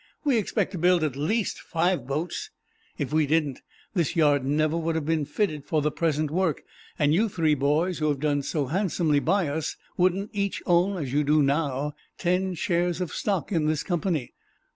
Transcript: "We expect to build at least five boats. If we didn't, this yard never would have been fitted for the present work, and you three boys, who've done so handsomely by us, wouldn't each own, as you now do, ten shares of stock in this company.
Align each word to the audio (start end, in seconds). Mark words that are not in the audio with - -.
"We 0.23 0.39
expect 0.39 0.71
to 0.71 0.79
build 0.79 1.03
at 1.03 1.15
least 1.15 1.59
five 1.61 2.07
boats. 2.07 2.49
If 2.97 3.13
we 3.13 3.27
didn't, 3.27 3.61
this 3.93 4.15
yard 4.15 4.43
never 4.43 4.75
would 4.75 4.95
have 4.95 5.05
been 5.05 5.25
fitted 5.25 5.63
for 5.65 5.79
the 5.83 5.91
present 5.91 6.31
work, 6.31 6.63
and 6.97 7.13
you 7.13 7.29
three 7.29 7.53
boys, 7.53 7.99
who've 7.99 8.19
done 8.19 8.41
so 8.41 8.65
handsomely 8.65 9.19
by 9.19 9.47
us, 9.47 9.75
wouldn't 9.97 10.31
each 10.33 10.63
own, 10.65 10.97
as 10.97 11.13
you 11.13 11.23
now 11.43 11.91
do, 11.91 11.95
ten 12.17 12.55
shares 12.55 12.99
of 12.99 13.13
stock 13.13 13.51
in 13.51 13.67
this 13.67 13.83
company. 13.83 14.33